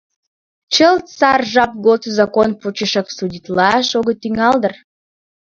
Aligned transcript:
—Чылт 0.73 1.05
сар 1.17 1.41
жап 1.53 1.71
годсо 1.85 2.09
закон 2.19 2.49
почешак 2.61 3.07
судитлаш 3.17 3.87
огыт 3.99 4.17
тӱҥал 4.21 4.55
дыр? 4.61 4.73